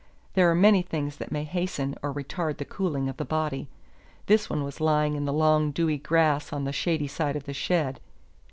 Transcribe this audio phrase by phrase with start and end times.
[0.33, 3.67] There are many things that may hasten or retard the cooling of the body.
[4.25, 7.53] This one was lying in the long dewy grass on the shady side of the
[7.53, 7.99] shed.